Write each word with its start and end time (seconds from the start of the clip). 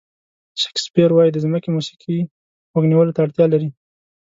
شکسپیر 0.61 1.09
وایي 1.13 1.31
د 1.33 1.37
ځمکې 1.45 1.69
موسیقي 1.75 2.17
غوږ 2.71 2.85
نیولو 2.91 3.15
ته 3.15 3.19
اړتیا 3.25 3.45
لري. 3.53 3.69